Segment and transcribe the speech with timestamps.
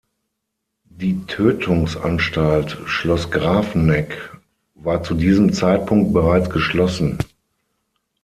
[0.89, 4.35] Die Tötungsanstalt Schloss Grafeneck
[4.73, 7.19] war zu diesem Zeitpunkt bereits geschlossen.